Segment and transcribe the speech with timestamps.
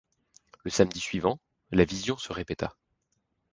[0.63, 1.39] Le samedi suivant,
[1.69, 2.75] la vision se répéta.